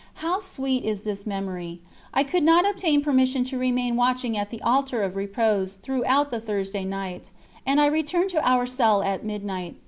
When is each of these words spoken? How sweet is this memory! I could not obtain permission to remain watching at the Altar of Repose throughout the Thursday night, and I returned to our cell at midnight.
How 0.15 0.39
sweet 0.39 0.83
is 0.83 1.03
this 1.03 1.27
memory! 1.27 1.79
I 2.11 2.23
could 2.23 2.41
not 2.41 2.67
obtain 2.67 3.03
permission 3.03 3.43
to 3.43 3.57
remain 3.59 3.95
watching 3.95 4.35
at 4.35 4.49
the 4.49 4.59
Altar 4.63 5.03
of 5.03 5.15
Repose 5.15 5.75
throughout 5.75 6.31
the 6.31 6.39
Thursday 6.39 6.85
night, 6.85 7.29
and 7.67 7.79
I 7.79 7.85
returned 7.85 8.31
to 8.31 8.41
our 8.43 8.65
cell 8.65 9.03
at 9.03 9.23
midnight. 9.23 9.75